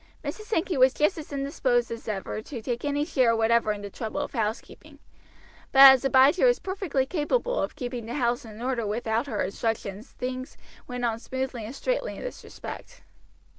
Mrs. 0.23 0.45
Sankey 0.45 0.77
was 0.77 0.95
just 0.95 1.15
as 1.19 1.31
indisposed 1.31 1.91
as 1.91 2.07
ever 2.07 2.41
to 2.41 2.59
take 2.59 2.83
any 2.83 3.05
share 3.05 3.35
whatever 3.35 3.71
in 3.71 3.83
the 3.83 3.89
trouble 3.91 4.21
of 4.21 4.31
housekeeping, 4.33 4.97
but 5.71 5.79
as 5.83 6.03
Abijah 6.03 6.45
was 6.45 6.57
perfectly 6.57 7.05
capable 7.05 7.61
of 7.61 7.75
keeping 7.75 8.07
the 8.07 8.15
house 8.15 8.43
in 8.43 8.63
order 8.63 8.87
without 8.87 9.27
her 9.27 9.43
instructions 9.43 10.13
things 10.13 10.57
went 10.87 11.05
on 11.05 11.19
smoothly 11.19 11.65
and 11.65 11.75
straightly 11.75 12.15
in 12.17 12.23
this 12.23 12.43
respect. 12.43 13.03